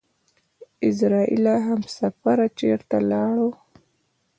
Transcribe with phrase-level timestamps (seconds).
[0.83, 3.49] اعزرائيله همسفره چېرته لاړو؟!